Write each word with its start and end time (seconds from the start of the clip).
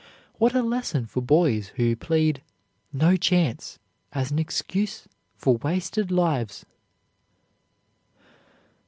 What 0.39 0.55
a 0.55 0.63
lesson 0.63 1.05
for 1.05 1.21
boys 1.21 1.67
who 1.75 1.95
plead 1.95 2.41
"no 2.91 3.15
chance" 3.15 3.77
as 4.13 4.31
an 4.31 4.39
excuse 4.39 5.07
for 5.35 5.57
wasted 5.57 6.09
lives! 6.09 6.65